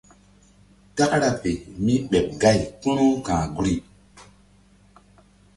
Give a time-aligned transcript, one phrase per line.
[0.95, 1.51] Takra fe
[1.83, 3.75] mí ɓeɓ gay kpu̧ru ka̧h guri.